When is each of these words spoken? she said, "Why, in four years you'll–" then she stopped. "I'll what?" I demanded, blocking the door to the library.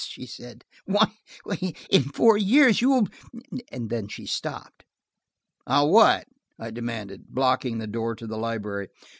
she 0.05 0.25
said, 0.25 0.65
"Why, 0.85 1.11
in 1.91 2.01
four 2.01 2.35
years 2.35 2.81
you'll–" 2.81 3.05
then 3.71 4.07
she 4.07 4.25
stopped. 4.25 4.83
"I'll 5.67 5.91
what?" 5.91 6.25
I 6.57 6.71
demanded, 6.71 7.27
blocking 7.29 7.77
the 7.77 7.85
door 7.85 8.15
to 8.15 8.25
the 8.25 8.35
library. 8.39 8.87